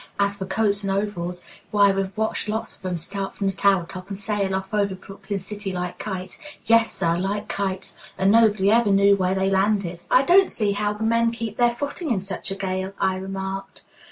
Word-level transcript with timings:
As 0.19 0.35
for 0.35 0.47
coats 0.47 0.83
and 0.83 0.91
overalls, 0.91 1.43
why, 1.69 1.91
we've 1.91 2.17
watched 2.17 2.49
lots 2.49 2.75
of 2.75 2.83
'em 2.83 2.97
start 2.97 3.35
from 3.35 3.45
the 3.45 3.55
tower 3.55 3.85
top 3.87 4.09
and 4.09 4.17
sail 4.17 4.55
off 4.55 4.73
over 4.73 4.95
Brooklyn 4.95 5.37
city 5.37 5.71
like 5.71 5.99
kites 5.99 6.39
yes, 6.65 6.91
sir, 6.91 7.19
like 7.19 7.47
kites; 7.47 7.95
and 8.17 8.31
nobody 8.31 8.71
ever 8.71 8.89
knew 8.89 9.15
where 9.15 9.35
they 9.35 9.47
landed." 9.51 9.99
"I 10.09 10.23
don't 10.23 10.49
see 10.49 10.71
how 10.71 10.93
the 10.93 11.03
men 11.03 11.29
keep 11.31 11.57
their 11.57 11.75
footing 11.75 12.09
in 12.09 12.21
such 12.21 12.49
a 12.49 12.55
gale," 12.55 12.93
I 12.99 13.13
remarked. 13.17 13.83